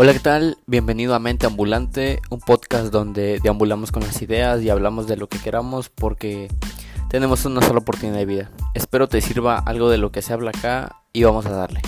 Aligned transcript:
Hola, 0.00 0.12
¿qué 0.12 0.20
tal? 0.20 0.58
Bienvenido 0.68 1.16
a 1.16 1.18
Mente 1.18 1.46
Ambulante, 1.46 2.20
un 2.30 2.38
podcast 2.38 2.92
donde 2.92 3.40
deambulamos 3.42 3.90
con 3.90 4.04
las 4.04 4.22
ideas 4.22 4.62
y 4.62 4.70
hablamos 4.70 5.08
de 5.08 5.16
lo 5.16 5.28
que 5.28 5.40
queramos 5.40 5.88
porque 5.88 6.46
tenemos 7.10 7.44
una 7.46 7.62
sola 7.62 7.80
oportunidad 7.80 8.18
de 8.18 8.24
vida. 8.24 8.50
Espero 8.74 9.08
te 9.08 9.20
sirva 9.20 9.58
algo 9.58 9.90
de 9.90 9.98
lo 9.98 10.12
que 10.12 10.22
se 10.22 10.32
habla 10.32 10.50
acá 10.50 11.02
y 11.12 11.24
vamos 11.24 11.46
a 11.46 11.50
darle. 11.50 11.82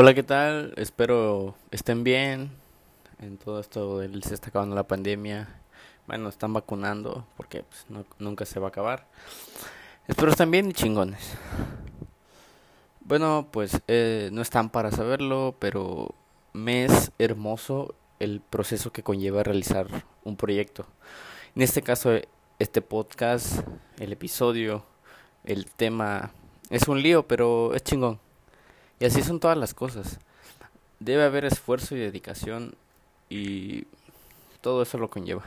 Hola, 0.00 0.14
¿qué 0.14 0.22
tal? 0.22 0.74
Espero 0.76 1.56
estén 1.72 2.04
bien. 2.04 2.52
En 3.18 3.36
todo 3.36 3.58
esto 3.58 4.00
se 4.00 4.32
está 4.32 4.50
acabando 4.50 4.76
la 4.76 4.86
pandemia. 4.86 5.48
Bueno, 6.06 6.28
están 6.28 6.52
vacunando 6.52 7.26
porque 7.36 7.64
pues, 7.64 7.84
nunca 8.20 8.44
se 8.44 8.60
va 8.60 8.66
a 8.66 8.68
acabar. 8.68 9.08
Espero 10.06 10.30
estén 10.30 10.52
bien 10.52 10.70
y 10.70 10.72
chingones. 10.72 11.32
Bueno, 13.00 13.48
pues 13.50 13.80
eh, 13.88 14.30
no 14.32 14.40
están 14.40 14.70
para 14.70 14.92
saberlo, 14.92 15.56
pero 15.58 16.14
me 16.52 16.84
es 16.84 17.10
hermoso 17.18 17.96
el 18.20 18.40
proceso 18.40 18.92
que 18.92 19.02
conlleva 19.02 19.42
realizar 19.42 19.88
un 20.22 20.36
proyecto. 20.36 20.86
En 21.56 21.62
este 21.62 21.82
caso, 21.82 22.12
este 22.60 22.82
podcast, 22.82 23.66
el 23.98 24.12
episodio, 24.12 24.84
el 25.42 25.68
tema, 25.68 26.30
es 26.70 26.86
un 26.86 27.02
lío, 27.02 27.26
pero 27.26 27.74
es 27.74 27.82
chingón. 27.82 28.20
Y 29.00 29.04
así 29.04 29.22
son 29.22 29.38
todas 29.38 29.56
las 29.56 29.74
cosas. 29.74 30.18
Debe 30.98 31.22
haber 31.22 31.44
esfuerzo 31.44 31.94
y 31.94 32.00
dedicación 32.00 32.74
y 33.30 33.86
todo 34.60 34.82
eso 34.82 34.98
lo 34.98 35.08
conlleva. 35.08 35.44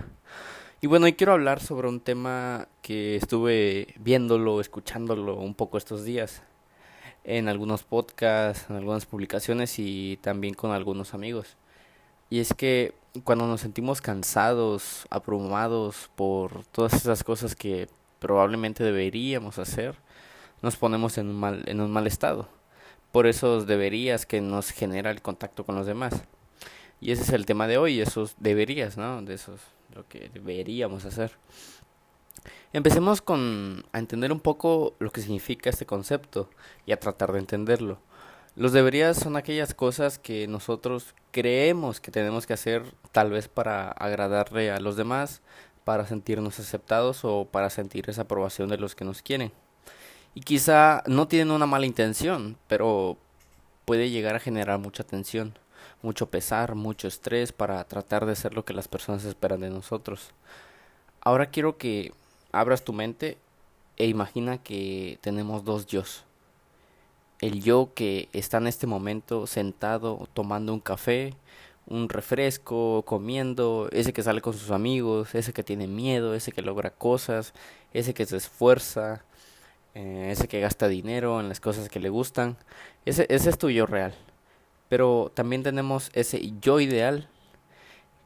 Y 0.80 0.88
bueno, 0.88 1.06
hoy 1.06 1.14
quiero 1.14 1.34
hablar 1.34 1.60
sobre 1.60 1.90
un 1.90 2.00
tema 2.00 2.68
que 2.82 3.18
estuve 3.18 3.94
viéndolo, 4.00 4.62
escuchándolo 4.62 5.36
un 5.36 5.54
poco 5.54 5.78
estos 5.78 6.06
días 6.06 6.44
en 7.24 7.50
algunos 7.50 7.84
podcasts, 7.84 8.68
en 8.70 8.78
algunas 8.78 9.06
publicaciones 9.06 9.78
y 9.78 10.18
también 10.22 10.54
con 10.54 10.72
algunos 10.72 11.14
amigos. 11.14 11.58
Y 12.30 12.40
es 12.40 12.54
que 12.54 12.96
cuando 13.26 13.46
nos 13.48 13.62
sentimos 13.62 14.00
cansados, 14.00 15.06
abrumados 15.10 16.10
por 16.16 16.64
todas 16.68 16.94
esas 16.94 17.26
cosas 17.26 17.54
que 17.54 17.90
probablemente 18.20 18.84
deberíamos 18.86 19.60
hacer, 19.60 19.96
nos 20.62 20.78
ponemos 20.78 21.18
en 21.18 21.28
un 21.28 21.36
mal, 21.36 21.64
en 21.68 21.82
un 21.82 21.92
mal 21.92 22.08
estado 22.08 22.48
por 23.12 23.28
esos 23.28 23.68
deberías 23.68 24.26
que 24.26 24.42
nos 24.42 24.72
genera 24.72 25.12
el 25.12 25.22
contacto 25.22 25.66
con 25.66 25.76
los 25.76 25.86
demás. 25.86 26.14
Y 27.00 27.12
ese 27.12 27.24
es 27.24 27.30
el 27.32 27.46
tema 27.46 27.68
de 27.68 27.78
hoy, 27.78 28.00
esos 28.00 28.36
deberías, 28.40 28.98
¿no? 28.98 29.22
De 29.22 29.34
esos, 29.34 29.60
lo 29.94 30.08
que 30.08 30.30
deberíamos 30.34 31.06
hacer. 31.06 31.32
Empecemos 32.74 33.22
con 33.22 33.86
a 33.92 34.00
entender 34.00 34.32
un 34.32 34.40
poco 34.40 34.96
lo 35.00 35.12
que 35.12 35.22
significa 35.22 35.70
este 35.70 35.86
concepto 35.86 36.50
y 36.86 36.92
a 36.92 37.00
tratar 37.00 37.34
de 37.34 37.40
entenderlo. 37.40 38.00
Los 38.56 38.72
deberías 38.72 39.18
son 39.18 39.36
aquellas 39.36 39.74
cosas 39.74 40.20
que 40.20 40.48
nosotros 40.48 41.16
creemos 41.32 42.00
que 42.00 42.12
tenemos 42.12 42.46
que 42.46 42.54
hacer 42.54 42.84
tal 43.12 43.32
vez 43.32 43.48
para 43.48 43.92
agradarle 43.92 44.72
a 44.72 44.80
los 44.80 44.96
demás, 44.96 45.42
para 45.84 46.06
sentirnos 46.06 46.60
aceptados 46.60 47.22
o 47.24 47.46
para 47.46 47.70
sentir 47.70 48.10
esa 48.10 48.24
aprobación 48.24 48.70
de 48.70 48.78
los 48.78 48.96
que 48.96 49.06
nos 49.06 49.22
quieren 49.22 49.52
y 50.34 50.42
quizá 50.42 51.04
no 51.08 51.28
tienen 51.28 51.52
una 51.52 51.66
mala 51.66 51.86
intención, 51.86 52.58
pero 52.68 53.18
puede 53.86 54.10
llegar 54.10 54.36
a 54.36 54.40
generar 54.40 54.80
mucha 54.80 55.04
tensión, 55.04 55.58
mucho 56.02 56.30
pesar, 56.30 56.76
mucho 56.76 57.08
estrés 57.08 57.52
para 57.52 57.84
tratar 57.84 58.26
de 58.26 58.36
ser 58.36 58.54
lo 58.54 58.66
que 58.66 58.74
las 58.74 58.88
personas 58.88 59.26
esperan 59.26 59.62
de 59.62 59.70
nosotros. 59.70 60.32
Ahora 61.22 61.48
quiero 61.48 61.78
que 61.78 62.14
abras 62.52 62.84
tu 62.84 62.94
mente 62.94 63.38
e 63.98 64.08
imagina 64.08 64.58
que 64.58 65.20
tenemos 65.22 65.64
dos 65.64 65.86
yo. 65.86 66.04
El 67.40 67.62
yo 67.62 67.92
que 67.94 68.30
está 68.34 68.58
en 68.58 68.68
este 68.68 68.88
momento 68.88 69.48
sentado 69.48 70.28
tomando 70.34 70.74
un 70.74 70.80
café, 70.80 71.34
un 71.88 72.08
refresco, 72.08 73.04
comiendo, 73.04 73.90
ese 73.92 74.14
que 74.14 74.24
sale 74.24 74.42
con 74.42 74.54
sus 74.54 74.72
amigos, 74.72 75.36
ese 75.36 75.52
que 75.52 75.64
tiene 75.64 75.88
miedo, 75.88 76.36
ese 76.36 76.52
que 76.52 76.62
logra 76.62 76.92
cosas, 76.92 77.54
ese 77.94 78.14
que 78.14 78.26
se 78.26 78.38
esfuerza, 78.38 79.24
eh, 79.94 80.30
ese 80.32 80.48
que 80.48 80.62
gasta 80.62 80.88
dinero 80.88 81.40
en 81.40 81.50
las 81.50 81.60
cosas 81.60 81.90
que 81.90 82.00
le 82.00 82.10
gustan, 82.10 82.58
ese, 83.06 83.26
ese 83.30 83.50
es 83.50 83.58
tu 83.58 83.70
yo 83.70 83.86
real. 83.86 84.14
Pero 84.90 85.32
también 85.34 85.64
tenemos 85.64 86.10
ese 86.14 86.54
yo 86.62 86.80
ideal, 86.80 87.28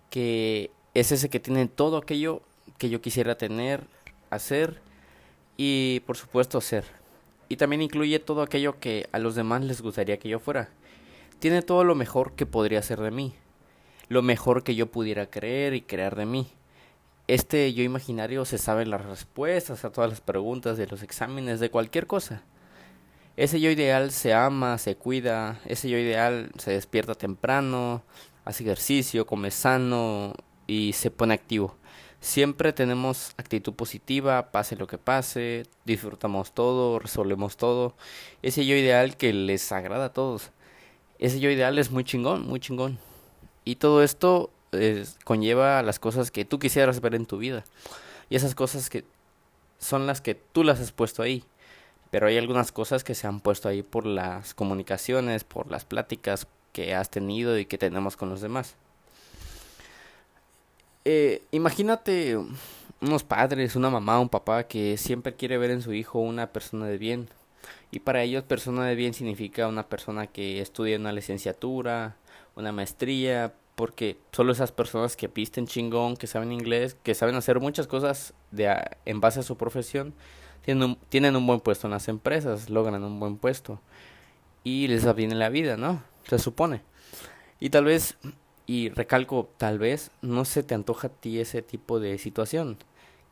que 0.10 0.72
es 0.94 1.12
ese 1.12 1.30
que 1.30 1.40
tiene 1.40 1.68
todo 1.68 1.98
aquello 1.98 2.42
que 2.78 2.90
yo 2.90 3.02
quisiera 3.02 3.38
tener, 3.38 3.88
hacer 4.30 4.82
y 5.58 6.02
por 6.02 6.18
supuesto 6.18 6.62
ser. 6.62 6.86
Y 7.50 7.58
también 7.58 7.82
incluye 7.82 8.20
todo 8.20 8.42
aquello 8.42 8.80
que 8.80 9.08
a 9.12 9.20
los 9.20 9.36
demás 9.36 9.64
les 9.64 9.82
gustaría 9.82 10.18
que 10.18 10.30
yo 10.30 10.40
fuera. 10.40 10.70
Tiene 11.40 11.62
todo 11.62 11.84
lo 11.84 11.96
mejor 11.96 12.34
que 12.34 12.46
podría 12.46 12.82
ser 12.82 13.00
de 13.02 13.12
mí, 13.12 13.36
lo 14.08 14.22
mejor 14.22 14.64
que 14.64 14.76
yo 14.76 14.88
pudiera 14.88 15.28
creer 15.30 15.74
y 15.74 15.82
crear 15.82 16.16
de 16.16 16.26
mí 16.26 16.48
este 17.28 17.74
yo 17.74 17.84
imaginario 17.84 18.46
se 18.46 18.58
sabe 18.58 18.86
las 18.86 19.06
respuestas 19.06 19.84
a 19.84 19.92
todas 19.92 20.10
las 20.10 20.22
preguntas 20.22 20.78
de 20.78 20.88
los 20.88 21.02
exámenes 21.04 21.60
de 21.60 21.72
cualquier 21.72 22.08
cosa. 22.08 22.44
Ese 23.38 23.60
yo 23.60 23.70
ideal 23.70 24.12
se 24.12 24.34
ama, 24.34 24.78
se 24.78 24.96
cuida, 24.96 25.60
ese 25.66 25.90
yo 25.90 25.98
ideal 25.98 26.52
se 26.58 26.72
despierta 26.72 27.16
temprano, 27.16 28.04
hace 28.46 28.64
ejercicio, 28.64 29.26
come 29.26 29.52
sano 29.52 30.34
y 30.68 30.94
se 30.94 31.12
pone 31.12 31.34
activo. 31.34 31.76
Siempre 32.22 32.74
tenemos 32.74 33.34
actitud 33.38 33.74
positiva, 33.74 34.52
pase 34.52 34.76
lo 34.76 34.88
que 34.88 34.98
pase, 34.98 35.66
disfrutamos 35.84 36.54
todo, 36.54 36.98
resolvemos 36.98 37.58
todo. 37.58 37.96
Ese 38.42 38.66
yo 38.66 38.76
ideal 38.76 39.18
que 39.18 39.34
les 39.34 39.72
agrada 39.72 40.06
a 40.06 40.14
todos. 40.14 40.52
Ese 41.20 41.40
yo 41.40 41.50
ideal 41.50 41.78
es 41.78 41.92
muy 41.92 42.04
chingón, 42.04 42.48
muy 42.48 42.60
chingón. 42.60 43.00
Y 43.64 43.76
todo 43.76 44.02
esto 44.02 44.52
conlleva 45.24 45.82
las 45.84 46.00
cosas 46.00 46.32
que 46.32 46.46
tú 46.46 46.60
quisieras 46.60 47.02
ver 47.02 47.16
en 47.16 47.26
tu 47.26 47.38
vida. 47.38 47.64
Y 48.30 48.36
esas 48.36 48.56
cosas 48.56 48.90
que 48.90 49.04
son 49.80 50.08
las 50.08 50.22
que 50.22 50.36
tú 50.36 50.64
las 50.64 50.80
has 50.80 50.92
puesto 50.92 51.22
ahí. 51.22 51.44
Pero 52.12 52.28
hay 52.28 52.38
algunas 52.38 52.72
cosas 52.72 53.04
que 53.04 53.16
se 53.16 53.28
han 53.28 53.40
puesto 53.40 53.68
ahí 53.68 53.84
por 53.84 54.06
las 54.06 54.54
comunicaciones, 54.54 55.44
por 55.44 55.70
las 55.70 55.86
pláticas 55.86 56.48
que 56.72 56.96
has 56.96 57.10
tenido 57.10 57.58
y 57.58 57.66
que 57.66 57.78
tenemos 57.78 58.16
con 58.16 58.30
los 58.30 58.42
demás. 58.42 58.76
Eh, 61.04 61.44
imagínate 61.52 62.38
unos 63.02 63.24
padres, 63.24 63.76
una 63.76 63.90
mamá, 63.90 64.20
un 64.20 64.30
papá 64.30 64.64
que 64.68 64.98
siempre 64.98 65.36
quiere 65.36 65.58
ver 65.58 65.72
en 65.72 65.82
su 65.82 65.94
hijo 65.94 66.20
una 66.20 66.48
persona 66.48 66.88
de 66.88 66.98
bien. 66.98 67.30
Y 67.92 68.00
para 68.00 68.24
ellos 68.24 68.44
persona 68.44 68.86
de 68.86 68.96
bien 68.96 69.14
significa 69.14 69.68
una 69.68 69.88
persona 69.88 70.28
que 70.28 70.62
estudia 70.62 70.98
una 70.98 71.12
licenciatura, 71.12 72.16
una 72.56 72.72
maestría, 72.72 73.54
porque 73.76 74.18
solo 74.32 74.54
esas 74.54 74.72
personas 74.72 75.16
que 75.16 75.30
pisten 75.30 75.68
chingón, 75.68 76.16
que 76.18 76.28
saben 76.28 76.52
inglés, 76.52 76.96
que 77.04 77.14
saben 77.14 77.36
hacer 77.36 77.60
muchas 77.60 77.88
cosas 77.88 78.34
de 78.52 78.74
en 79.06 79.22
base 79.22 79.42
a 79.42 79.44
su 79.44 79.58
profesión, 79.58 80.14
tienen 80.64 80.84
un, 80.84 80.96
tienen 81.10 81.36
un 81.36 81.46
buen 81.46 81.60
puesto 81.60 81.88
en 81.88 81.92
las 81.92 82.08
empresas, 82.08 82.70
logran 82.70 83.04
un 83.04 83.20
buen 83.20 83.38
puesto 83.38 83.80
y 84.64 84.88
les 84.88 85.06
en 85.06 85.40
la 85.40 85.50
vida, 85.50 85.78
¿no? 85.78 86.02
Se 86.28 86.40
supone. 86.40 86.82
Y 87.60 87.70
tal 87.70 87.86
vez, 87.86 88.18
y 88.66 88.90
recalco, 88.90 89.50
tal 89.58 89.78
vez 89.78 90.12
no 90.22 90.44
se 90.44 90.64
te 90.64 90.74
antoja 90.74 91.08
a 91.08 91.12
ti 91.12 91.40
ese 91.40 91.62
tipo 91.62 92.00
de 92.00 92.18
situación. 92.18 92.78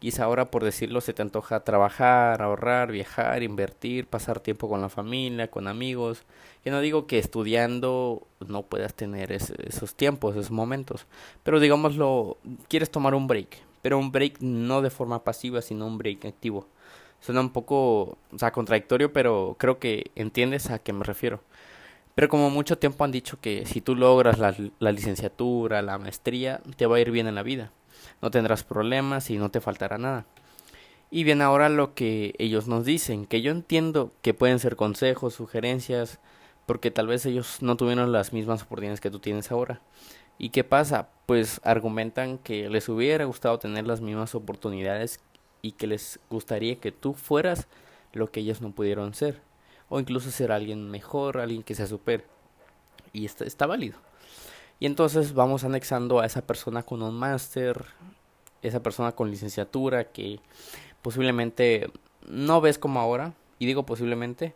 Quizá 0.03 0.25
ahora, 0.25 0.51
por 0.51 0.65
decirlo, 0.65 0.99
se 0.99 1.13
te 1.13 1.21
antoja 1.21 1.61
trabajar, 1.61 2.41
ahorrar, 2.41 2.91
viajar, 2.91 3.41
invertir, 3.41 4.05
pasar 4.05 4.41
tiempo 4.41 4.67
con 4.67 4.81
la 4.81 4.89
familia, 4.89 5.49
con 5.49 5.65
amigos. 5.69 6.25
Yo 6.65 6.73
no 6.73 6.81
digo 6.81 7.07
que 7.07 7.19
estudiando 7.19 8.27
no 8.45 8.63
puedas 8.63 8.95
tener 8.95 9.31
esos 9.31 9.95
tiempos, 9.95 10.35
esos 10.35 10.51
momentos. 10.51 11.05
Pero 11.43 11.61
digámoslo, 11.61 12.35
quieres 12.67 12.91
tomar 12.91 13.15
un 13.15 13.27
break. 13.27 13.59
Pero 13.81 13.97
un 13.97 14.11
break 14.11 14.41
no 14.41 14.81
de 14.81 14.89
forma 14.89 15.23
pasiva, 15.23 15.61
sino 15.61 15.87
un 15.87 15.97
break 15.97 16.25
activo. 16.25 16.67
Suena 17.21 17.39
un 17.39 17.51
poco, 17.51 18.17
o 18.29 18.37
sea, 18.37 18.51
contradictorio, 18.51 19.13
pero 19.13 19.55
creo 19.57 19.79
que 19.79 20.11
entiendes 20.15 20.69
a 20.69 20.79
qué 20.79 20.91
me 20.91 21.05
refiero. 21.05 21.39
Pero 22.13 22.27
como 22.27 22.49
mucho 22.49 22.77
tiempo 22.77 23.05
han 23.05 23.11
dicho 23.13 23.39
que 23.39 23.65
si 23.65 23.79
tú 23.79 23.95
logras 23.95 24.37
la, 24.37 24.53
la 24.79 24.91
licenciatura, 24.91 25.81
la 25.81 25.97
maestría, 25.97 26.61
te 26.75 26.87
va 26.87 26.97
a 26.97 26.99
ir 26.99 27.09
bien 27.09 27.27
en 27.27 27.35
la 27.35 27.43
vida 27.43 27.71
no 28.23 28.31
tendrás 28.31 28.63
problemas 28.63 29.29
y 29.29 29.37
no 29.37 29.51
te 29.51 29.59
faltará 29.59 29.97
nada. 29.97 30.25
Y 31.11 31.25
bien 31.25 31.41
ahora 31.41 31.67
lo 31.67 31.93
que 31.93 32.33
ellos 32.39 32.69
nos 32.69 32.85
dicen, 32.85 33.25
que 33.25 33.41
yo 33.41 33.51
entiendo 33.51 34.13
que 34.21 34.33
pueden 34.33 34.59
ser 34.59 34.77
consejos, 34.77 35.33
sugerencias, 35.33 36.19
porque 36.65 36.89
tal 36.89 37.07
vez 37.07 37.25
ellos 37.25 37.57
no 37.61 37.75
tuvieron 37.75 38.13
las 38.13 38.31
mismas 38.31 38.63
oportunidades 38.63 39.01
que 39.01 39.11
tú 39.11 39.19
tienes 39.19 39.51
ahora. 39.51 39.81
¿Y 40.37 40.51
qué 40.51 40.63
pasa? 40.63 41.09
Pues 41.25 41.59
argumentan 41.65 42.37
que 42.37 42.69
les 42.69 42.87
hubiera 42.87 43.25
gustado 43.25 43.59
tener 43.59 43.85
las 43.85 43.99
mismas 43.99 44.35
oportunidades 44.35 45.19
y 45.61 45.73
que 45.73 45.85
les 45.85 46.17
gustaría 46.29 46.77
que 46.77 46.93
tú 46.93 47.15
fueras 47.15 47.67
lo 48.13 48.31
que 48.31 48.39
ellos 48.39 48.61
no 48.61 48.71
pudieron 48.71 49.13
ser, 49.13 49.41
o 49.89 49.99
incluso 49.99 50.31
ser 50.31 50.53
alguien 50.53 50.89
mejor, 50.89 51.39
alguien 51.39 51.61
que 51.61 51.75
se 51.75 51.87
supere. 51.87 52.23
y 53.11 53.25
está, 53.25 53.43
está 53.43 53.67
válido. 53.67 53.97
Y 54.79 54.85
entonces 54.85 55.33
vamos 55.33 55.63
anexando 55.63 56.19
a 56.19 56.25
esa 56.25 56.45
persona 56.45 56.83
con 56.83 57.01
un 57.03 57.15
máster, 57.15 57.85
esa 58.63 58.81
persona 58.81 59.11
con 59.11 59.29
licenciatura 59.29 60.11
que 60.11 60.39
posiblemente 61.01 61.91
no 62.27 62.61
ves 62.61 62.79
como 62.79 62.99
ahora, 62.99 63.33
y 63.59 63.65
digo 63.65 63.85
posiblemente, 63.85 64.55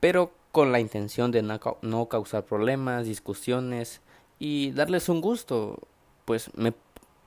pero 0.00 0.32
con 0.50 0.72
la 0.72 0.80
intención 0.80 1.30
de 1.30 1.42
no, 1.42 1.58
no 1.82 2.08
causar 2.08 2.44
problemas, 2.44 3.06
discusiones 3.06 4.00
y 4.38 4.72
darles 4.72 5.08
un 5.08 5.20
gusto. 5.20 5.78
Pues 6.24 6.50
me, 6.54 6.72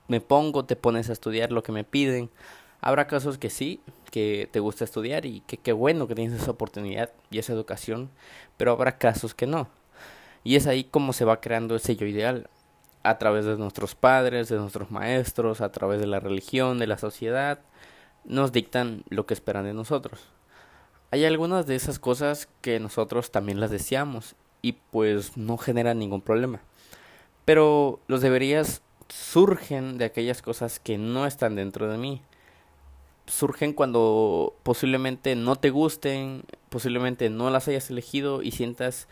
me 0.08 0.20
pongo, 0.20 0.64
te 0.64 0.76
pones 0.76 1.10
a 1.10 1.12
estudiar 1.12 1.52
lo 1.52 1.62
que 1.62 1.72
me 1.72 1.84
piden. 1.84 2.30
Habrá 2.80 3.06
casos 3.06 3.38
que 3.38 3.50
sí, 3.50 3.80
que 4.10 4.48
te 4.50 4.60
gusta 4.60 4.84
estudiar 4.84 5.26
y 5.26 5.40
que 5.40 5.56
qué 5.56 5.72
bueno 5.72 6.06
que 6.06 6.14
tienes 6.14 6.40
esa 6.40 6.52
oportunidad 6.52 7.10
y 7.30 7.38
esa 7.38 7.52
educación, 7.52 8.10
pero 8.56 8.72
habrá 8.72 8.98
casos 8.98 9.34
que 9.34 9.46
no. 9.46 9.68
Y 10.44 10.56
es 10.56 10.66
ahí 10.66 10.84
como 10.84 11.12
se 11.12 11.24
va 11.24 11.40
creando 11.40 11.74
el 11.74 11.80
sello 11.80 12.06
ideal, 12.06 12.48
a 13.08 13.18
través 13.18 13.44
de 13.44 13.56
nuestros 13.56 13.94
padres, 13.94 14.48
de 14.48 14.56
nuestros 14.56 14.90
maestros, 14.90 15.60
a 15.60 15.70
través 15.70 16.00
de 16.00 16.06
la 16.06 16.20
religión, 16.20 16.78
de 16.78 16.86
la 16.86 16.98
sociedad, 16.98 17.60
nos 18.24 18.52
dictan 18.52 19.04
lo 19.08 19.26
que 19.26 19.34
esperan 19.34 19.64
de 19.64 19.74
nosotros. 19.74 20.20
Hay 21.10 21.24
algunas 21.24 21.66
de 21.66 21.76
esas 21.76 21.98
cosas 21.98 22.48
que 22.60 22.80
nosotros 22.80 23.30
también 23.30 23.60
las 23.60 23.70
deseamos 23.70 24.34
y 24.60 24.72
pues 24.72 25.36
no 25.36 25.56
generan 25.56 25.98
ningún 25.98 26.20
problema. 26.20 26.60
Pero 27.44 28.00
los 28.08 28.22
deberías 28.22 28.82
surgen 29.08 29.98
de 29.98 30.06
aquellas 30.06 30.42
cosas 30.42 30.80
que 30.80 30.98
no 30.98 31.26
están 31.26 31.54
dentro 31.54 31.88
de 31.88 31.98
mí. 31.98 32.22
Surgen 33.26 33.72
cuando 33.72 34.56
posiblemente 34.64 35.36
no 35.36 35.56
te 35.56 35.70
gusten, 35.70 36.44
posiblemente 36.68 37.30
no 37.30 37.50
las 37.50 37.68
hayas 37.68 37.90
elegido 37.90 38.42
y 38.42 38.50
sientas 38.50 39.08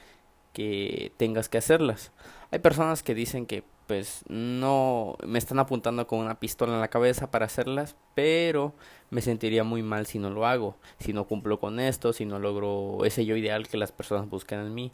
que 0.53 1.13
tengas 1.17 1.49
que 1.49 1.59
hacerlas. 1.59 2.13
Hay 2.51 2.59
personas 2.59 3.03
que 3.03 3.15
dicen 3.15 3.47
que 3.47 3.63
pues 3.87 4.25
no 4.29 5.17
me 5.27 5.39
están 5.39 5.59
apuntando 5.59 6.07
con 6.07 6.21
una 6.21 6.41
pistola 6.41 6.75
en 6.75 6.81
la 6.81 6.89
cabeza 6.89 7.31
para 7.31 7.47
hacerlas, 7.47 7.97
pero 8.15 8.75
me 9.11 9.21
sentiría 9.21 9.65
muy 9.65 9.83
mal 9.83 10.07
si 10.07 10.19
no 10.19 10.31
lo 10.31 10.47
hago, 10.47 10.77
si 10.99 11.13
no 11.13 11.25
cumplo 11.25 11.61
con 11.61 11.81
esto, 11.81 12.13
si 12.13 12.25
no 12.25 12.39
logro 12.39 13.05
ese 13.05 13.25
yo 13.25 13.37
ideal 13.37 13.69
que 13.69 13.77
las 13.77 13.93
personas 13.93 14.29
buscan 14.29 14.61
en 14.61 14.75
mí. 14.75 14.93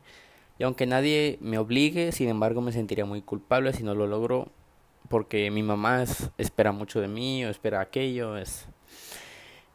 Y 0.58 0.64
aunque 0.64 0.86
nadie 0.86 1.38
me 1.40 1.58
obligue, 1.58 2.12
sin 2.12 2.28
embargo 2.28 2.60
me 2.60 2.72
sentiría 2.72 3.04
muy 3.04 3.22
culpable 3.22 3.72
si 3.72 3.82
no 3.82 3.94
lo 3.94 4.06
logro, 4.06 4.48
porque 5.08 5.50
mi 5.50 5.62
mamá 5.62 6.04
espera 6.38 6.72
mucho 6.72 7.00
de 7.00 7.08
mí 7.08 7.44
o 7.44 7.48
espera 7.48 7.80
aquello, 7.80 8.36
es 8.36 8.66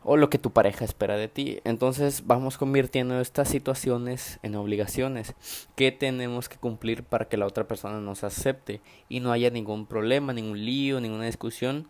o 0.06 0.18
lo 0.18 0.30
que 0.30 0.38
tu 0.38 0.52
pareja 0.52 0.86
espera 0.86 1.18
de 1.18 1.28
ti. 1.28 1.60
Entonces 1.64 2.26
vamos 2.26 2.58
convirtiendo 2.58 3.20
estas 3.20 3.50
situaciones 3.50 4.40
en 4.44 4.56
obligaciones 4.56 5.34
que 5.76 5.92
tenemos 5.92 6.48
que 6.48 6.58
cumplir 6.58 7.04
para 7.04 7.28
que 7.28 7.38
la 7.38 7.48
otra 7.48 7.68
persona 7.68 8.00
nos 8.00 8.24
acepte 8.24 8.82
y 9.10 9.20
no 9.20 9.32
haya 9.32 9.50
ningún 9.50 9.88
problema, 9.88 10.32
ningún 10.32 10.64
lío, 10.64 11.02
ninguna 11.02 11.26
discusión, 11.26 11.88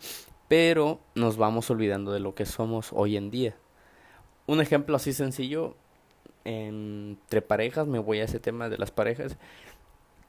pero 0.47 1.01
nos 1.13 1.35
vamos 1.35 1.69
olvidando 1.69 2.13
de 2.13 2.21
lo 2.21 2.33
que 2.35 2.45
somos 2.45 2.91
hoy 2.93 3.17
en 3.17 3.29
día. 3.31 3.55
Un 4.47 4.61
ejemplo 4.61 4.95
así 4.95 5.11
sencillo 5.11 5.75
entre 6.45 7.41
parejas, 7.41 7.85
me 7.85 7.99
voy 7.99 8.19
a 8.19 8.23
ese 8.23 8.39
tema 8.39 8.69
de 8.69 8.77
las 8.77 8.91
parejas, 8.91 9.37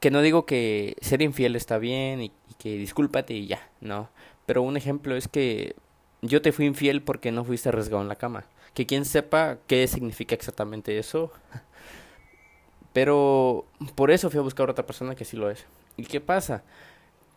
que 0.01 0.11
no 0.11 0.21
digo 0.21 0.45
que 0.45 0.95
ser 0.99 1.21
infiel 1.21 1.55
está 1.55 1.77
bien 1.77 2.21
y, 2.21 2.25
y 2.49 2.53
que 2.59 2.77
discúlpate 2.77 3.33
y 3.33 3.47
ya, 3.47 3.69
no, 3.79 4.09
pero 4.45 4.61
un 4.61 4.75
ejemplo 4.75 5.15
es 5.15 5.27
que 5.27 5.75
yo 6.21 6.41
te 6.41 6.51
fui 6.51 6.65
infiel 6.65 7.01
porque 7.01 7.31
no 7.31 7.43
fuiste 7.43 7.69
arriesgado 7.69 8.01
en 8.01 8.07
la 8.07 8.15
cama. 8.15 8.45
Que 8.73 8.85
quien 8.85 9.05
sepa 9.05 9.57
qué 9.67 9.87
significa 9.87 10.35
exactamente 10.35 10.97
eso. 10.97 11.31
Pero 12.93 13.65
por 13.95 14.11
eso 14.11 14.29
fui 14.29 14.39
a 14.39 14.43
buscar 14.43 14.67
a 14.67 14.71
otra 14.71 14.85
persona 14.85 15.15
que 15.15 15.25
sí 15.25 15.37
lo 15.37 15.49
es. 15.49 15.65
¿Y 15.97 16.05
qué 16.05 16.19
pasa? 16.21 16.63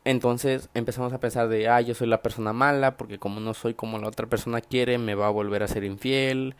Entonces 0.05 0.71
empezamos 0.75 1.13
a 1.13 1.21
pensar 1.21 1.49
de, 1.49 1.69
ah, 1.69 1.81
yo 1.81 1.95
soy 1.95 2.07
la 2.09 2.23
persona 2.23 2.53
mala, 2.53 2.97
porque 2.97 3.19
como 3.19 3.41
no 3.41 3.53
soy 3.53 3.75
como 3.75 3.99
la 3.99 4.09
otra 4.09 4.27
persona 4.27 4.61
quiere, 4.61 4.97
me 4.99 5.15
va 5.15 5.27
a 5.27 5.31
volver 5.31 5.63
a 5.63 5.69
ser 5.69 5.85
infiel. 5.85 6.57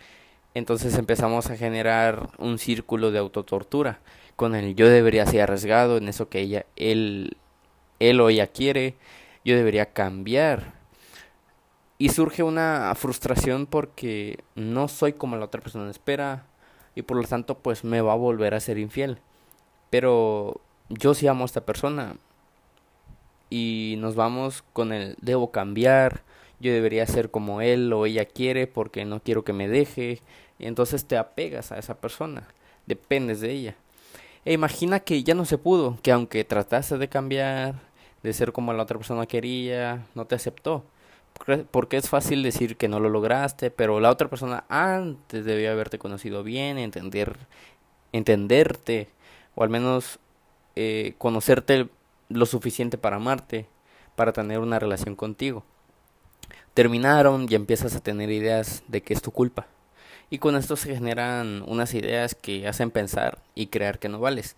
Entonces 0.55 0.97
empezamos 0.99 1.49
a 1.51 1.57
generar 1.57 2.31
un 2.39 2.59
círculo 2.59 3.11
de 3.11 3.19
autotortura, 3.19 4.01
con 4.37 4.55
el 4.55 4.75
yo 4.75 4.89
debería 4.89 5.27
ser 5.27 5.43
arriesgado 5.43 5.97
en 5.97 6.09
eso 6.09 6.29
que 6.29 6.41
ella, 6.41 6.67
él, 6.77 7.37
él 8.01 8.21
o 8.21 8.29
ella 8.29 8.49
quiere, 8.49 8.97
yo 9.45 9.57
debería 9.57 9.93
cambiar 9.93 10.80
y 12.01 12.09
surge 12.09 12.43
una 12.43 12.95
frustración 12.95 13.67
porque 13.67 14.43
no 14.55 14.89
soy 14.89 15.13
como 15.13 15.37
la 15.37 15.45
otra 15.45 15.61
persona 15.61 15.91
espera 15.91 16.47
y 16.95 17.03
por 17.03 17.19
lo 17.19 17.25
tanto 17.25 17.59
pues 17.59 17.85
me 17.85 18.01
va 18.01 18.15
a 18.15 18.17
volver 18.17 18.55
a 18.55 18.61
ser 18.61 18.79
infiel. 18.79 19.19
Pero 19.91 20.63
yo 20.89 21.13
sí 21.13 21.27
amo 21.27 21.43
a 21.43 21.45
esta 21.45 21.67
persona 21.67 22.17
y 23.51 23.97
nos 23.99 24.15
vamos 24.15 24.65
con 24.73 24.95
el 24.95 25.15
debo 25.21 25.51
cambiar, 25.51 26.23
yo 26.59 26.73
debería 26.73 27.05
ser 27.05 27.31
como 27.31 27.61
él 27.61 27.93
o 27.93 28.07
ella 28.07 28.25
quiere 28.25 28.67
porque 28.67 29.05
no 29.05 29.21
quiero 29.23 29.45
que 29.45 29.53
me 29.53 29.69
deje 29.69 30.23
y 30.59 30.65
entonces 30.65 31.05
te 31.05 31.19
apegas 31.19 31.71
a 31.71 31.79
esa 31.79 32.01
persona, 32.01 32.49
dependes 32.87 33.43
de 33.43 33.51
ella. 33.51 33.77
E 34.47 34.55
imagina 34.55 35.01
que 35.01 35.23
ya 35.23 35.35
no 35.35 35.45
se 35.45 35.59
pudo, 35.59 35.99
que 36.03 36.13
aunque 36.13 36.45
trataste 36.45 36.97
de 36.97 37.11
cambiar, 37.11 37.75
de 38.23 38.33
ser 38.33 38.53
como 38.53 38.73
la 38.73 38.85
otra 38.85 38.97
persona 38.97 39.27
quería, 39.27 40.07
no 40.15 40.25
te 40.25 40.35
aceptó 40.35 40.83
porque 41.71 41.97
es 41.97 42.09
fácil 42.09 42.43
decir 42.43 42.77
que 42.77 42.89
no 42.89 43.01
lo 43.01 43.09
lograste, 43.09 43.71
pero 43.71 44.01
la 44.01 44.11
otra 44.11 44.29
persona 44.29 44.65
antes 44.69 45.45
debió 45.45 45.73
haberte 45.73 45.99
conocido 45.99 46.43
bien, 46.43 46.79
entender, 46.79 47.37
entenderte, 48.13 49.09
o 49.55 49.63
al 49.63 49.71
menos 49.71 50.19
eh, 50.77 51.15
conocerte 51.19 51.89
lo 52.29 52.47
suficiente 52.47 52.99
para 52.99 53.17
amarte, 53.17 53.67
para 54.17 54.33
tener 54.33 54.59
una 54.59 54.79
relación 54.79 55.17
contigo. 55.17 55.65
Terminaron 56.75 57.47
y 57.49 57.55
empiezas 57.55 57.97
a 57.97 58.01
tener 58.01 58.31
ideas 58.31 58.83
de 58.89 59.03
que 59.03 59.15
es 59.15 59.23
tu 59.23 59.33
culpa. 59.33 59.67
Y 60.31 60.39
con 60.39 60.55
esto 60.55 60.77
se 60.77 60.95
generan 60.95 61.65
unas 61.67 61.93
ideas 61.95 62.37
que 62.37 62.69
hacen 62.69 62.93
pensar 62.93 63.43
y 63.57 63.67
creer 63.67 63.99
que 63.99 64.09
no 64.09 64.21
vales, 64.21 64.57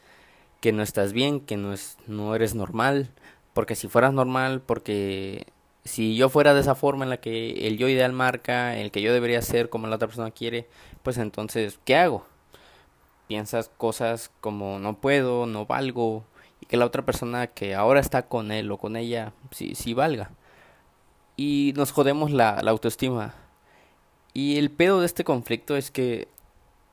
que 0.61 0.73
no 0.73 0.83
estás 0.83 1.15
bien, 1.15 1.41
que 1.41 1.57
no, 1.57 1.73
es, 1.73 1.97
no 2.07 2.35
eres 2.35 2.55
normal, 2.55 3.09
porque 3.55 3.75
si 3.75 3.89
fueras 3.89 4.13
normal, 4.13 4.61
porque 4.61 5.47
si 5.85 6.15
yo 6.17 6.29
fuera 6.29 6.55
de 6.55 6.61
esa 6.61 6.75
forma 6.75 7.05
en 7.05 7.11
la 7.11 7.19
que 7.19 7.67
el 7.67 7.77
yo 7.77 7.89
ideal 7.89 8.13
marca, 8.13 8.77
el 8.77 8.91
que 8.91 9.03
yo 9.03 9.13
debería 9.13 9.43
ser 9.43 9.69
como 9.69 9.87
la 9.87 9.97
otra 9.97 10.09
persona 10.09 10.31
quiere, 10.31 10.69
pues 11.03 11.19
entonces, 11.19 11.79
¿qué 11.85 11.97
hago? 11.97 12.25
Piensas 13.29 13.71
cosas 13.77 14.31
como 14.41 14.79
no 14.79 14.97
puedo, 14.99 15.47
no 15.47 15.67
valgo, 15.67 16.25
y 16.61 16.67
que 16.67 16.77
la 16.77 16.87
otra 16.87 17.05
persona 17.05 17.49
que 17.49 17.75
ahora 17.75 18.01
está 18.01 18.23
con 18.23 18.53
él 18.53 18.71
o 18.71 18.79
con 18.79 18.97
ella, 18.97 19.33
sí, 19.51 19.75
sí 19.75 19.95
valga. 19.95 20.31
Y 21.37 21.73
nos 21.77 21.93
jodemos 21.93 22.31
la, 22.31 22.61
la 22.63 22.71
autoestima. 22.71 23.35
Y 24.35 24.59
el 24.59 24.71
pedo 24.71 25.01
de 25.01 25.07
este 25.07 25.25
conflicto 25.25 25.77
es 25.77 25.91
que 25.91 26.29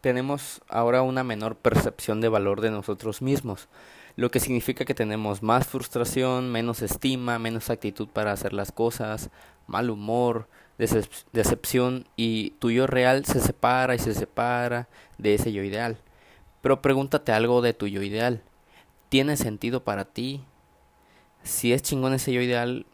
tenemos 0.01 0.61
ahora 0.69 1.01
una 1.03 1.23
menor 1.23 1.55
percepción 1.55 2.21
de 2.21 2.29
valor 2.29 2.61
de 2.61 2.71
nosotros 2.71 3.21
mismos 3.21 3.67
lo 4.15 4.31
que 4.31 4.39
significa 4.39 4.85
que 4.85 4.93
tenemos 4.93 5.43
más 5.43 5.67
frustración, 5.67 6.51
menos 6.51 6.81
estima, 6.81 7.39
menos 7.39 7.69
actitud 7.69 8.07
para 8.07 8.31
hacer 8.31 8.53
las 8.53 8.71
cosas, 8.71 9.29
mal 9.67 9.89
humor, 9.89 10.47
decepción 10.77 12.05
y 12.15 12.51
tu 12.51 12.71
yo 12.71 12.87
real 12.87 13.25
se 13.25 13.39
separa 13.39 13.95
y 13.95 13.99
se 13.99 14.13
separa 14.13 14.87
de 15.17 15.35
ese 15.35 15.51
yo 15.51 15.63
ideal. 15.63 15.97
Pero 16.61 16.81
pregúntate 16.81 17.31
algo 17.31 17.61
de 17.61 17.73
tu 17.73 17.87
yo 17.87 18.01
ideal. 18.01 18.41
¿Tiene 19.09 19.37
sentido 19.37 19.83
para 19.83 20.05
ti? 20.05 20.43
Si 21.43 21.73
es 21.73 21.81
chingón 21.81 22.13
ese 22.13 22.33
yo 22.33 22.41
ideal 22.41 22.85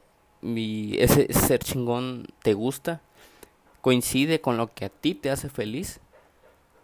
y 0.42 1.00
ese 1.00 1.32
ser 1.34 1.60
chingón 1.60 2.28
te 2.42 2.54
gusta, 2.54 3.02
coincide 3.82 4.42
con 4.42 4.58
lo 4.58 4.74
que 4.74 4.86
a 4.86 4.90
ti 4.90 5.16
te 5.16 5.30
hace 5.30 5.50
feliz. 5.50 6.00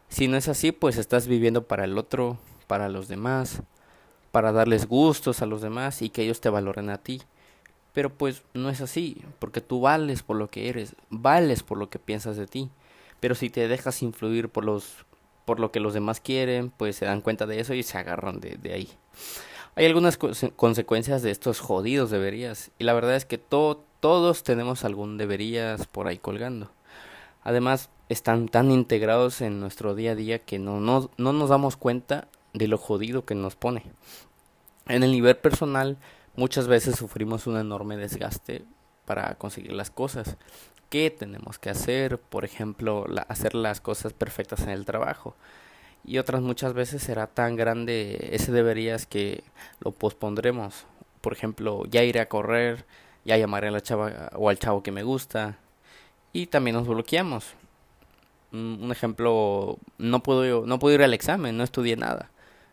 Si 0.09 0.27
no 0.27 0.38
es 0.38 0.47
así, 0.47 0.71
pues 0.71 0.97
estás 0.97 1.27
viviendo 1.27 1.67
para 1.67 1.85
el 1.85 1.97
otro, 1.97 2.38
para 2.67 2.89
los 2.89 3.07
demás, 3.07 3.61
para 4.31 4.51
darles 4.51 4.88
gustos 4.88 5.41
a 5.41 5.45
los 5.45 5.61
demás 5.61 6.01
y 6.01 6.09
que 6.09 6.23
ellos 6.23 6.41
te 6.41 6.50
valoren 6.50 6.89
a 6.89 6.97
ti. 6.97 7.21
Pero 7.93 8.09
pues 8.09 8.43
no 8.53 8.69
es 8.69 8.81
así, 8.81 9.21
porque 9.39 9.59
tú 9.61 9.81
vales 9.81 10.23
por 10.23 10.38
lo 10.38 10.50
que 10.50 10.69
eres, 10.69 10.95
vales 11.09 11.63
por 11.63 11.77
lo 11.77 11.89
que 11.89 12.00
piensas 12.00 12.38
de 12.38 12.47
ti. 12.47 12.69
Pero 13.19 13.35
si 13.35 13.50
te 13.50 13.67
dejas 13.67 14.01
influir 14.01 14.50
por 14.50 14.65
los 14.65 15.05
por 15.45 15.59
lo 15.59 15.71
que 15.71 15.79
los 15.79 15.93
demás 15.93 16.21
quieren, 16.21 16.69
pues 16.69 16.95
se 16.95 17.05
dan 17.05 17.19
cuenta 17.19 17.45
de 17.45 17.59
eso 17.59 17.73
y 17.73 17.83
se 17.83 17.97
agarran 17.97 18.39
de, 18.39 18.57
de 18.61 18.73
ahí. 18.73 18.89
Hay 19.75 19.85
algunas 19.85 20.17
consecuencias 20.17 21.23
de 21.23 21.31
estos 21.31 21.59
jodidos 21.59 22.11
deberías 22.11 22.71
y 22.77 22.83
la 22.83 22.93
verdad 22.93 23.15
es 23.15 23.25
que 23.25 23.38
todos 23.38 24.43
tenemos 24.43 24.85
algún 24.85 25.17
deberías 25.17 25.88
por 25.88 26.07
ahí 26.07 26.17
colgando. 26.17 26.71
Además, 27.43 27.89
están 28.09 28.50
tan 28.50 28.71
integrados 28.71 29.41
en 29.41 29.59
nuestro 29.59 29.95
día 29.95 30.11
a 30.11 30.15
día 30.15 30.39
que 30.39 30.59
no, 30.59 30.79
no, 30.79 31.09
no 31.17 31.33
nos 31.33 31.50
damos 31.50 31.77
cuenta 31.77 32.27
de 32.53 32.67
lo 32.67 32.77
jodido 32.77 33.25
que 33.25 33.36
nos 33.36 33.55
pone. 33.55 33.84
En 34.88 35.03
el 35.03 35.12
nivel 35.12 35.38
personal, 35.38 35.98
muchas 36.36 36.67
veces 36.67 36.96
sufrimos 36.96 37.48
un 37.48 37.58
enorme 37.58 37.98
desgaste 37.98 38.63
para 39.05 39.36
conseguir 39.36 39.74
las 39.74 39.89
cosas. 39.91 40.38
¿Qué 40.89 41.10
tenemos 41.10 41.60
que 41.60 41.70
hacer? 41.70 42.17
Por 42.20 42.43
ejemplo, 42.46 43.05
hacer 43.27 43.55
las 43.55 43.79
cosas 43.81 44.13
perfectas 44.13 44.62
en 44.62 44.70
el 44.70 44.86
trabajo. 44.86 45.36
y 46.03 46.17
otras 46.17 46.41
muchas 46.41 46.74
veces 46.74 47.03
será 47.03 47.27
tan 47.27 47.55
grande 47.55 48.29
ese 48.34 48.51
deberías 48.51 49.05
que 49.05 49.43
lo 49.81 49.91
pospondremos. 49.91 50.86
Por 51.22 51.34
ejemplo, 51.34 51.84
ya 51.86 52.03
iré 52.03 52.20
a 52.20 52.29
correr, 52.29 52.86
ya 53.24 53.38
llamaré 53.38 53.67
a 53.67 53.72
la 53.72 53.81
chava 53.81 54.31
o 54.36 54.50
al 54.50 54.58
chavo 54.58 54.81
que 54.84 54.91
me 54.91 55.03
gusta 55.03 55.60
y 56.34 56.48
también 56.48 56.75
nos 56.75 56.88
bloqueamos. 56.88 57.53
Un 58.51 58.89
ejemplo, 58.91 59.77
no 59.98 60.24
puedo 60.24 60.65
no 60.65 60.79
puedo 60.79 60.96
ir 60.96 61.03
al 61.03 61.13
examen, 61.13 61.55
no 61.55 61.63
estudié 61.63 61.96
nada. 61.96 62.30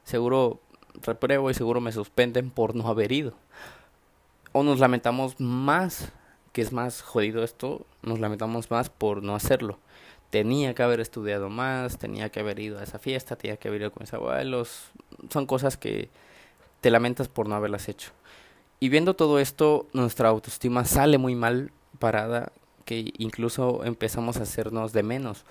Seguro 0.09 0.61
repruebo 1.03 1.51
y 1.51 1.55
seguro 1.55 1.81
me 1.81 1.93
suspenden 1.93 2.51
por 2.51 2.75
no 2.75 2.89
haber 2.89 3.13
ido. 3.13 3.35
O 4.53 4.63
nos 4.63 4.81
lamentamos 4.81 5.39
más, 5.39 6.11
que 6.53 6.63
es 6.63 6.73
más 6.73 7.03
jodido 7.03 7.45
esto, 7.45 7.87
nos 8.03 8.19
lamentamos 8.19 8.71
más 8.71 8.89
por 8.89 9.23
no 9.23 9.35
hacerlo 9.35 9.79
tenía 10.31 10.75
que 10.75 10.83
haber 10.83 11.01
estudiado 11.01 11.49
más, 11.49 11.99
tenía 11.99 12.31
que 12.31 12.41
haber 12.41 12.59
ido 12.59 12.79
a 12.79 12.83
esa 12.83 12.99
fiesta, 12.99 13.37
tenía 13.37 13.57
que 13.57 13.69
haber 13.69 13.83
ido 13.83 13.93
con 13.93 14.03
mis 14.03 14.13
abuelos. 14.13 14.91
Son 15.31 15.47
cosas 15.47 15.77
que 15.77 16.11
te 16.81 16.91
lamentas 16.91 17.29
por 17.29 17.49
no 17.49 17.55
haberlas 17.55 17.89
hecho. 17.89 18.11
Y 18.81 18.91
viendo 18.91 19.15
todo 19.15 19.39
esto, 19.39 19.87
nuestra 19.93 20.29
autoestima 20.29 20.85
sale 20.85 21.19
muy 21.19 21.35
mal 21.35 21.73
parada, 21.99 22.53
que 22.85 23.13
incluso 23.19 23.85
empezamos 23.85 24.37
a 24.37 24.43
hacernos 24.43 24.93
de 24.93 25.03
menos 25.03 25.45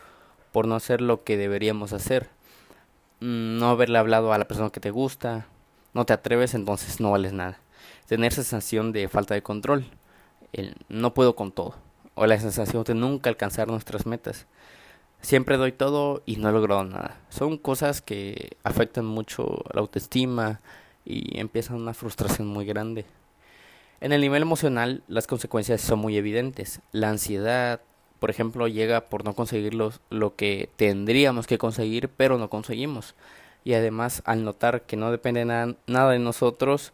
por 0.52 0.68
no 0.68 0.76
hacer 0.76 1.02
lo 1.02 1.24
que 1.24 1.38
deberíamos 1.38 1.94
hacer. 1.94 2.30
Mm, 3.20 3.58
no 3.60 3.70
haberle 3.70 3.98
hablado 3.98 4.34
a 4.34 4.38
la 4.38 4.48
persona 4.48 4.70
que 4.70 4.80
te 4.80 4.92
gusta, 4.92 5.48
no 5.94 6.06
te 6.06 6.14
atreves, 6.14 6.54
entonces 6.54 7.00
no 7.00 7.12
vales 7.12 7.34
nada. 7.34 7.60
Tener 8.08 8.34
sensación 8.34 8.92
de 8.92 9.08
falta 9.10 9.34
de 9.34 9.44
control, 9.44 9.86
el 10.54 10.76
no 10.90 11.14
puedo 11.14 11.36
con 11.36 11.52
todo, 11.52 11.76
o 12.16 12.26
la 12.26 12.40
sensación 12.40 12.84
de 12.84 12.96
nunca 12.96 13.30
alcanzar 13.30 13.68
nuestras 13.68 14.06
metas 14.06 14.48
siempre 15.22 15.58
doy 15.58 15.72
todo 15.72 16.24
y 16.26 16.38
no 16.38 16.50
he 16.50 16.52
logrado 16.52 16.84
nada. 16.84 17.20
Son 17.30 17.58
cosas 17.58 18.02
que 18.02 18.58
afectan 18.64 19.06
mucho 19.06 19.64
la 19.74 19.82
autoestima 19.82 20.62
y 21.06 21.40
empiezan 21.40 21.78
una 21.78 21.94
frustración 21.94 22.48
muy 22.48 22.66
grande. 22.66 23.06
En 24.00 24.12
el 24.12 24.22
nivel 24.22 24.44
emocional 24.44 25.04
las 25.08 25.28
consecuencias 25.28 25.82
son 25.82 26.00
muy 26.00 26.18
evidentes. 26.18 26.82
La 26.92 27.10
ansiedad, 27.10 27.82
por 28.20 28.30
ejemplo, 28.30 28.68
llega 28.68 29.02
por 29.02 29.24
no 29.24 29.34
conseguir 29.34 29.74
lo 29.74 30.36
que 30.36 30.70
tendríamos 30.76 31.48
que 31.48 31.58
conseguir, 31.58 32.10
pero 32.10 32.38
no 32.38 32.50
conseguimos. 32.50 33.16
Y 33.64 33.74
además, 33.74 34.22
al 34.26 34.44
notar 34.44 34.84
que 34.84 34.96
no 34.96 35.12
depende 35.12 35.46
nada 35.46 36.12
de 36.12 36.20
nosotros 36.20 36.94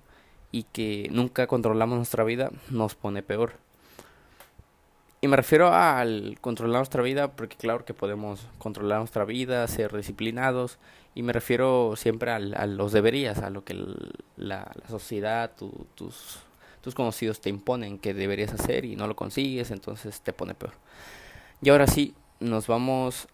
y 0.52 0.64
que 0.64 1.08
nunca 1.12 1.48
controlamos 1.48 1.98
nuestra 1.98 2.24
vida, 2.24 2.52
nos 2.70 2.96
pone 2.96 3.24
peor. 3.24 3.54
Y 5.24 5.28
me 5.30 5.38
refiero 5.38 5.74
al 5.74 6.38
controlar 6.42 6.80
nuestra 6.80 7.02
vida, 7.02 7.32
porque 7.32 7.56
claro 7.56 7.86
que 7.86 7.94
podemos 7.94 8.46
controlar 8.58 9.00
nuestra 9.00 9.24
vida, 9.24 9.66
ser 9.68 9.96
disciplinados, 9.96 10.80
y 11.16 11.24
me 11.24 11.32
refiero 11.32 11.94
siempre 11.96 12.32
a 12.32 12.40
los 12.40 12.92
deberías, 12.92 13.38
a 13.40 13.50
lo 13.50 13.64
que 13.64 13.86
la, 14.36 14.70
sociedad, 14.90 15.52
tus, 15.96 16.40
tus 16.84 16.96
conocidos 16.96 17.40
te 17.40 17.50
imponen 17.50 17.98
que 17.98 18.14
deberías 18.14 18.54
hacer 18.54 18.84
y 18.84 18.98
no 18.98 19.08
lo 19.08 19.16
consigues, 19.16 19.72
entonces 19.72 20.20
te 20.20 20.34
pone 20.34 20.54
peor. 20.54 20.74
Y 21.62 21.70
ahora 21.70 21.88
sí, 21.88 22.14
nos 22.42 22.68
vamos 22.68 23.30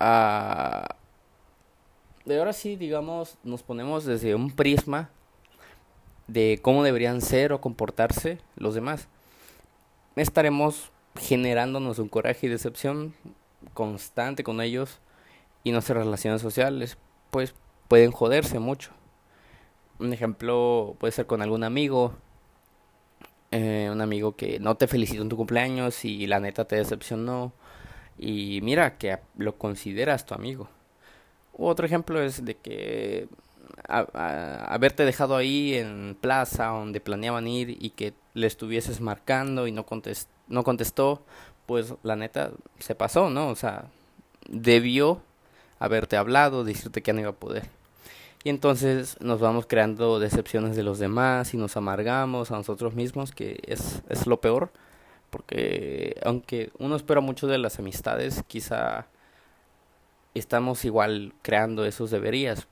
a... 0.00 0.96
De 2.24 2.38
ahora 2.38 2.54
sí, 2.54 2.76
digamos, 2.76 3.36
nos 3.44 3.62
ponemos 3.62 4.06
desde 4.06 4.34
un 4.34 4.50
prisma 4.50 5.10
de 6.26 6.58
cómo 6.62 6.82
deberían 6.82 7.20
ser 7.20 7.52
o 7.52 7.60
comportarse 7.60 8.38
los 8.56 8.74
demás. 8.74 9.08
Estaremos 10.16 10.90
generándonos 11.16 11.98
un 11.98 12.08
coraje 12.08 12.46
y 12.46 12.50
decepción 12.50 13.14
constante 13.74 14.42
con 14.42 14.62
ellos 14.62 15.00
y 15.64 15.72
nuestras 15.72 15.98
relaciones 15.98 16.40
sociales 16.40 16.96
pues 17.30 17.54
pueden 17.88 18.10
joderse 18.10 18.58
mucho. 18.58 18.90
Un 19.98 20.14
ejemplo 20.14 20.96
puede 20.98 21.12
ser 21.12 21.26
con 21.26 21.42
algún 21.42 21.62
amigo, 21.62 22.14
eh, 23.50 23.88
un 23.92 24.00
amigo 24.00 24.36
que 24.36 24.58
no 24.60 24.76
te 24.76 24.86
felicitó 24.86 25.22
en 25.22 25.28
tu 25.28 25.36
cumpleaños 25.36 26.04
y 26.04 26.26
la 26.26 26.40
neta 26.40 26.66
te 26.66 26.76
decepcionó 26.76 27.52
y 28.18 28.60
mira 28.62 28.98
que 28.98 29.18
lo 29.36 29.56
consideras 29.58 30.26
tu 30.26 30.34
amigo. 30.34 30.68
Otro 31.52 31.86
ejemplo 31.86 32.22
es 32.22 32.44
de 32.44 32.56
que 32.56 33.28
haberte 33.86 35.04
dejado 35.04 35.36
ahí 35.36 35.74
en 35.74 36.16
plaza 36.20 36.66
donde 36.66 37.00
planeaban 37.00 37.48
ir 37.48 37.76
y 37.80 37.90
que 37.90 38.14
le 38.34 38.46
estuvieses 38.46 39.00
marcando 39.00 39.66
y 39.66 39.72
no 39.72 39.86
contestaste 39.86 40.40
no 40.50 40.64
contestó, 40.64 41.22
pues 41.64 41.94
la 42.02 42.16
neta 42.16 42.50
se 42.78 42.94
pasó, 42.94 43.30
¿no? 43.30 43.48
O 43.48 43.56
sea, 43.56 43.86
debió 44.48 45.22
haberte 45.78 46.18
hablado, 46.18 46.64
decirte 46.64 47.02
que 47.02 47.14
no 47.14 47.20
iba 47.20 47.30
a 47.30 47.34
poder. 47.34 47.70
Y 48.42 48.48
entonces 48.48 49.18
nos 49.20 49.38
vamos 49.40 49.66
creando 49.66 50.18
decepciones 50.18 50.74
de 50.74 50.82
los 50.82 50.98
demás 50.98 51.52
y 51.52 51.58
nos 51.58 51.76
amargamos 51.76 52.50
a 52.50 52.56
nosotros 52.56 52.94
mismos, 52.94 53.32
que 53.32 53.60
es, 53.66 54.02
es 54.08 54.26
lo 54.26 54.40
peor, 54.40 54.72
porque 55.28 56.18
aunque 56.24 56.70
uno 56.78 56.96
espera 56.96 57.20
mucho 57.20 57.46
de 57.46 57.58
las 57.58 57.78
amistades, 57.78 58.42
quizá 58.46 59.08
estamos 60.34 60.84
igual 60.84 61.34
creando 61.42 61.84
esos 61.84 62.10
deberías. 62.10 62.66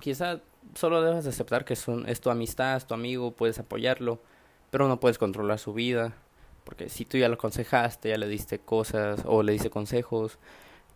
Quizá 0.00 0.40
solo 0.74 1.02
debes 1.02 1.26
aceptar 1.26 1.64
que 1.64 1.76
son, 1.76 2.08
es 2.08 2.20
tu 2.20 2.30
amistad, 2.30 2.76
es 2.76 2.86
tu 2.86 2.94
amigo, 2.94 3.30
puedes 3.30 3.58
apoyarlo, 3.58 4.20
pero 4.70 4.88
no 4.88 5.00
puedes 5.00 5.16
controlar 5.18 5.58
su 5.58 5.72
vida, 5.72 6.12
porque 6.64 6.88
si 6.88 7.04
tú 7.04 7.16
ya 7.16 7.28
lo 7.28 7.34
aconsejaste, 7.34 8.10
ya 8.10 8.18
le 8.18 8.28
diste 8.28 8.58
cosas 8.58 9.22
o 9.24 9.42
le 9.42 9.52
diste 9.52 9.70
consejos 9.70 10.38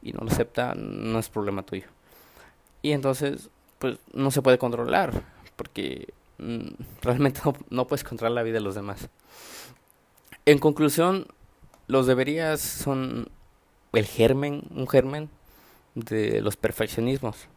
y 0.03 0.13
no 0.13 0.21
lo 0.21 0.31
acepta, 0.31 0.75
no 0.75 1.19
es 1.19 1.29
problema 1.29 1.63
tuyo. 1.63 1.87
Y 2.83 2.93
entonces, 2.93 3.51
pues 3.79 3.99
no 4.13 4.31
se 4.31 4.43
puede 4.43 4.59
controlar, 4.59 5.23
porque 5.57 6.13
mm, 6.39 6.69
realmente 7.03 7.41
no, 7.71 7.87
puedes 7.87 8.05
controlar 8.05 8.33
la 8.33 8.43
vida 8.43 8.55
de 8.55 8.61
los 8.61 8.75
demás. 8.75 9.09
En 10.45 10.59
conclusión, 10.59 11.27
los 11.87 12.07
deberías 12.07 12.61
son 12.61 13.29
el 13.93 14.07
germen, 14.07 14.65
un 14.75 14.89
germen 14.89 15.31
de 15.95 16.41
los 16.41 16.57
perfeccionismos. 16.57 17.49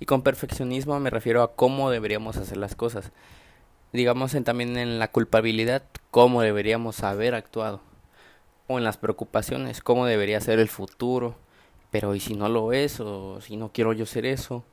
Y 0.00 0.06
con 0.06 0.22
perfeccionismo 0.22 0.98
me 1.00 1.10
refiero 1.10 1.42
a 1.42 1.54
cómo 1.54 1.90
deberíamos 1.90 2.36
hacer 2.36 2.56
las 2.56 2.74
cosas. 2.74 3.12
Digamos 3.92 4.34
en, 4.34 4.44
también 4.44 4.76
en 4.76 4.98
la 4.98 5.08
culpabilidad, 5.08 5.84
cómo 6.10 6.42
deberíamos 6.42 7.04
haber 7.04 7.34
actuado, 7.34 7.80
o 8.66 8.78
en 8.78 8.84
las 8.84 8.96
preocupaciones, 8.96 9.82
cómo 9.82 10.06
debería 10.06 10.40
ser 10.40 10.58
el 10.58 10.68
futuro, 10.68 11.36
pero 11.90 12.14
y 12.14 12.20
si 12.20 12.34
no 12.34 12.48
lo 12.48 12.72
es, 12.72 12.98
o 12.98 13.40
si 13.40 13.56
no 13.56 13.70
quiero 13.72 13.92
yo 13.92 14.04
ser 14.04 14.26
eso, 14.26 14.64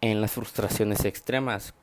en 0.00 0.20
las 0.20 0.32
frustraciones 0.32 1.04
extremas, 1.04 1.74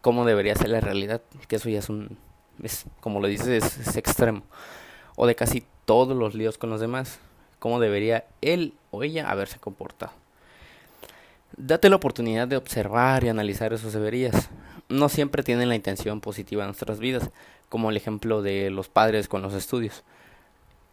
cómo 0.00 0.24
debería 0.24 0.54
ser 0.54 0.70
la 0.70 0.80
realidad, 0.80 1.22
que 1.48 1.56
eso 1.56 1.68
ya 1.68 1.78
es 1.78 1.88
un, 1.88 2.18
es, 2.62 2.84
como 3.00 3.20
lo 3.20 3.28
dices, 3.28 3.78
es, 3.78 3.96
extremo, 3.96 4.42
o 5.16 5.26
de 5.26 5.34
casi 5.34 5.64
todos 5.84 6.16
los 6.16 6.34
líos 6.34 6.58
con 6.58 6.70
los 6.70 6.80
demás, 6.80 7.18
cómo 7.58 7.80
debería 7.80 8.26
él 8.40 8.74
o 8.90 9.02
ella 9.02 9.30
haberse 9.30 9.58
comportado. 9.58 10.12
Date 11.56 11.90
la 11.90 11.96
oportunidad 11.96 12.48
de 12.48 12.56
observar 12.56 13.24
y 13.24 13.28
analizar 13.28 13.72
esos 13.72 13.92
deberías 13.92 14.48
no 14.88 15.08
siempre 15.08 15.42
tienen 15.42 15.68
la 15.68 15.74
intención 15.74 16.20
positiva 16.20 16.62
en 16.62 16.68
nuestras 16.68 16.98
vidas, 16.98 17.30
como 17.68 17.90
el 17.90 17.96
ejemplo 17.96 18.42
de 18.42 18.70
los 18.70 18.88
padres 18.88 19.28
con 19.28 19.42
los 19.42 19.54
estudios. 19.54 20.02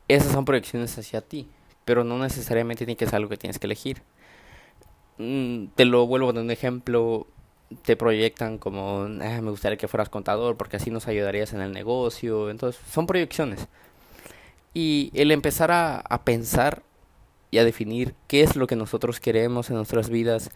Esas 0.08 0.32
son 0.32 0.46
proyecciones 0.46 0.98
hacia 0.98 1.22
ti, 1.22 1.48
pero 1.86 2.04
no 2.04 2.18
necesariamente 2.18 2.86
tiene 2.86 2.98
que 2.98 3.06
ser 3.06 3.16
algo 3.16 3.30
que 3.30 3.38
tienes 3.38 3.60
que 3.60 3.68
elegir. 3.68 4.02
Mm, 5.20 5.68
te 5.76 5.86
lo 5.86 6.08
vuelvo 6.08 6.34
de 6.34 6.40
un 6.42 6.50
ejemplo, 6.50 7.28
te 7.84 7.96
proyectan 7.98 8.58
como, 8.58 9.02
ah, 9.22 9.42
me 9.42 9.52
gustaría 9.52 9.78
que 9.78 9.88
fueras 9.90 10.10
contador 10.10 10.58
porque 10.58 10.78
así 10.78 10.92
nos 10.92 11.08
ayudarías 11.08 11.54
en 11.54 11.62
el 11.62 11.74
negocio, 11.74 12.50
entonces 12.50 12.82
son 12.92 13.06
proyecciones. 13.06 13.68
Y 14.74 15.12
el 15.14 15.32
empezar 15.32 15.72
a, 15.72 15.98
a 16.00 16.24
pensar 16.24 16.84
y 17.52 17.58
a 17.58 17.66
definir 17.66 18.16
qué 18.28 18.42
es 18.44 18.56
lo 18.56 18.68
que 18.68 18.76
nosotros 18.76 19.20
queremos 19.20 19.70
en 19.70 19.76
nuestras 19.78 20.10
vidas 20.10 20.52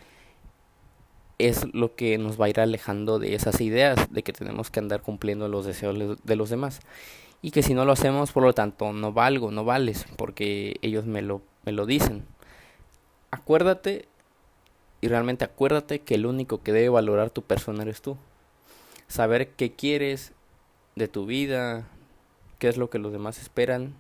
es 1.40 1.66
lo 1.74 1.96
que 1.96 2.18
nos 2.18 2.40
va 2.40 2.46
a 2.46 2.50
ir 2.50 2.60
alejando 2.60 3.20
de 3.20 3.36
esas 3.36 3.60
ideas 3.60 4.12
de 4.12 4.24
que 4.24 4.34
tenemos 4.34 4.70
que 4.72 4.80
andar 4.80 5.02
cumpliendo 5.02 5.48
los 5.48 5.66
deseos 5.66 6.18
de 6.24 6.36
los 6.36 6.50
demás 6.50 6.80
y 7.42 7.52
que 7.52 7.64
si 7.64 7.74
no 7.74 7.86
lo 7.86 7.92
hacemos 7.92 8.32
por 8.32 8.44
lo 8.44 8.54
tanto 8.54 8.94
no 8.94 9.12
valgo, 9.14 9.52
no 9.52 9.66
vales 9.66 10.06
porque 10.16 10.78
ellos 10.82 11.06
me 11.06 11.22
lo, 11.22 11.42
me 11.66 11.72
lo 11.74 11.86
dicen. 11.86 12.24
Acuérdate 13.32 14.08
y 15.04 15.10
realmente 15.10 15.44
acuérdate 15.44 16.00
que 16.00 16.16
el 16.16 16.26
único 16.26 16.64
que 16.64 16.72
debe 16.72 16.88
valorar 16.88 17.30
tu 17.30 17.42
persona 17.42 17.84
eres 17.84 18.02
tú. 18.02 18.16
Saber 19.10 19.50
qué 19.50 19.74
quieres 19.74 20.32
de 20.96 21.10
tu 21.10 21.26
vida, 21.26 21.90
qué 22.58 22.70
es 22.70 22.78
lo 22.78 22.90
que 22.90 23.00
los 23.00 23.12
demás 23.12 23.38
esperan 23.38 23.96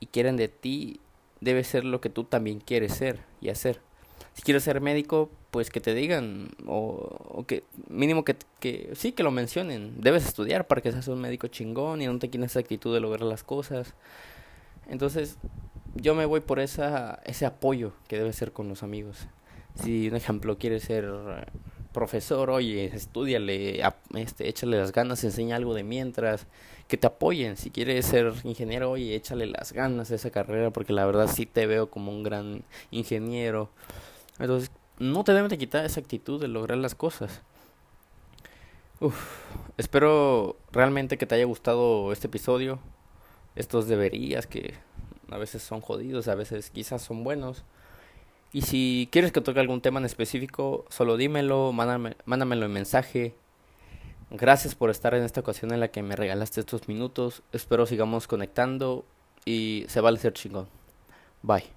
y 0.00 0.06
quieren 0.06 0.38
de 0.38 0.48
ti 0.48 1.00
debe 1.42 1.64
ser 1.64 1.84
lo 1.84 2.00
que 2.00 2.08
tú 2.08 2.24
también 2.24 2.60
quieres 2.60 2.94
ser 2.94 3.20
y 3.42 3.50
hacer 3.50 3.82
si 4.32 4.42
quieres 4.42 4.64
ser 4.64 4.80
médico, 4.80 5.30
pues 5.50 5.68
que 5.68 5.80
te 5.80 5.92
digan, 5.92 6.48
o, 6.66 7.44
que 7.46 7.64
mínimo 7.88 8.24
que, 8.24 8.36
que, 8.58 8.92
sí, 8.94 9.12
que 9.12 9.22
lo 9.22 9.30
mencionen. 9.30 10.00
Debes 10.00 10.26
estudiar 10.26 10.66
para 10.66 10.80
que 10.80 10.92
seas 10.92 11.08
un 11.08 11.20
médico 11.20 11.46
chingón 11.48 12.00
y 12.00 12.06
no 12.06 12.18
te 12.18 12.30
quieres 12.30 12.52
esa 12.52 12.60
actitud 12.60 12.94
de 12.94 13.00
lograr 13.00 13.22
las 13.22 13.42
cosas. 13.42 13.94
Entonces, 14.88 15.36
yo 15.94 16.14
me 16.14 16.26
voy 16.26 16.40
por 16.40 16.60
esa, 16.60 17.20
ese 17.24 17.46
apoyo 17.46 17.92
que 18.08 18.16
debe 18.16 18.32
ser 18.32 18.52
con 18.52 18.68
los 18.68 18.82
amigos. 18.82 19.26
Si, 19.82 20.08
un 20.08 20.16
ejemplo, 20.16 20.58
quieres 20.58 20.84
ser 20.84 21.10
profesor, 21.92 22.50
oye, 22.50 22.86
estudiale, 22.94 23.82
este, 24.14 24.48
échale 24.48 24.78
las 24.78 24.92
ganas, 24.92 25.24
enseña 25.24 25.56
algo 25.56 25.72
de 25.74 25.82
mientras, 25.82 26.46
que 26.88 26.96
te 26.96 27.06
apoyen. 27.06 27.56
Si 27.56 27.70
quieres 27.70 28.04
ser 28.06 28.34
ingeniero, 28.44 28.90
oye, 28.90 29.14
échale 29.14 29.46
las 29.46 29.72
ganas 29.72 30.10
a 30.10 30.16
esa 30.16 30.30
carrera, 30.30 30.70
porque 30.70 30.92
la 30.92 31.06
verdad 31.06 31.28
sí 31.32 31.46
te 31.46 31.66
veo 31.66 31.90
como 31.90 32.12
un 32.12 32.22
gran 32.22 32.64
ingeniero. 32.90 33.70
Entonces, 34.38 34.70
no 34.98 35.24
te 35.24 35.32
deben 35.32 35.48
de 35.48 35.58
quitar 35.58 35.84
esa 35.84 36.00
actitud 36.00 36.40
de 36.40 36.48
lograr 36.48 36.78
las 36.78 36.94
cosas. 36.94 37.42
Uf, 39.00 39.42
espero 39.76 40.56
realmente 40.72 41.18
que 41.18 41.26
te 41.26 41.34
haya 41.34 41.44
gustado 41.44 42.12
este 42.12 42.26
episodio. 42.28 42.78
Estos 43.54 43.88
deberías 43.88 44.46
que 44.46 44.74
a 45.30 45.38
veces 45.38 45.62
son 45.62 45.80
jodidos, 45.80 46.28
a 46.28 46.34
veces 46.34 46.70
quizás 46.70 47.02
son 47.02 47.24
buenos. 47.24 47.64
Y 48.56 48.62
si 48.62 49.10
quieres 49.12 49.32
que 49.32 49.42
toque 49.42 49.60
algún 49.60 49.82
tema 49.82 50.00
en 50.00 50.06
específico, 50.06 50.86
solo 50.88 51.18
dímelo, 51.18 51.72
mándame, 51.72 52.16
mándamelo 52.24 52.64
en 52.64 52.72
mensaje. 52.72 53.34
Gracias 54.30 54.74
por 54.74 54.88
estar 54.88 55.12
en 55.12 55.24
esta 55.24 55.40
ocasión 55.40 55.72
en 55.72 55.80
la 55.80 55.88
que 55.88 56.02
me 56.02 56.16
regalaste 56.16 56.60
estos 56.60 56.88
minutos. 56.88 57.42
Espero 57.52 57.84
sigamos 57.84 58.26
conectando 58.26 59.04
y 59.44 59.84
se 59.88 60.00
vale 60.00 60.18
ser 60.18 60.32
chingón. 60.32 60.68
Bye. 61.42 61.75